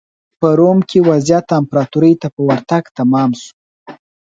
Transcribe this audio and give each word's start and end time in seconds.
په 0.39 0.47
روم 0.59 0.79
کې 0.89 0.99
وضعیت 1.09 1.47
امپراتورۍ 1.59 2.13
ته 2.21 2.27
په 2.35 2.41
ورتګ 2.47 2.83
تمام 2.99 3.29
شو. 3.41 3.53